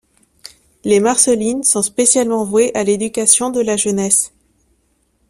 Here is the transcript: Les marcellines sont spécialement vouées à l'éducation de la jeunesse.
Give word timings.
Les 0.83 0.99
marcellines 0.99 1.61
sont 1.63 1.83
spécialement 1.83 2.43
vouées 2.43 2.73
à 2.73 2.83
l'éducation 2.83 3.51
de 3.51 3.61
la 3.61 3.77
jeunesse. 3.77 4.31